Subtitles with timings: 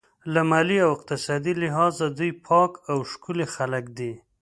[0.33, 4.13] له مالي او اقتصادي لحاظه دوی پاک او ښکلي خلک دي.